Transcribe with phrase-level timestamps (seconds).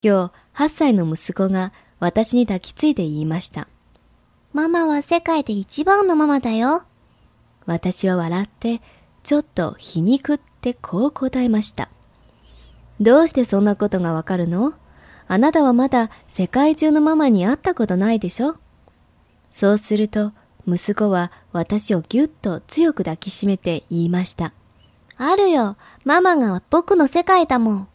[0.00, 3.66] 今日8歳の息子が私に抱きついて言いました。
[4.52, 6.84] ママは世界で一番のママだよ。
[7.66, 8.80] 私は笑って、
[9.24, 11.88] ちょっと皮肉ってこう答えました。
[13.00, 14.74] どうしてそんなことがわかるの？
[15.26, 18.54] あなたはまだ世界中のママに会ったことないでしょ？
[19.50, 20.30] そうすると、
[20.64, 24.52] 息子は私をぎゅっと強く抱きしめて言いました。
[25.16, 25.76] あるよ。
[26.04, 27.88] ママが僕の世界だもん。